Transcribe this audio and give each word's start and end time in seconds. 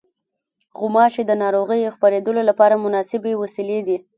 غوماشې 0.79 1.23
د 1.27 1.31
ناروغیو 1.43 1.93
خپرېدلو 1.95 2.41
لپاره 2.49 2.81
مناسبې 2.85 3.33
وسیلې 3.43 3.79
دي. 3.87 3.97